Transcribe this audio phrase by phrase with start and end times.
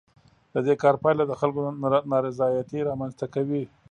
[0.53, 1.59] د دې کار پایله د خلکو
[2.11, 3.63] نارضایتي رامنځ ته کوي.